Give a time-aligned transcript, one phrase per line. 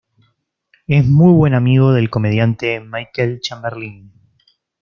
[0.87, 4.11] Es muy buen amigo del comediante Michael Chamberlin.